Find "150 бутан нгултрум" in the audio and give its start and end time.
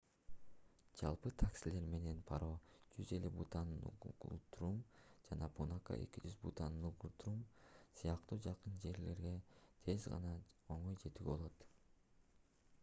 2.93-4.79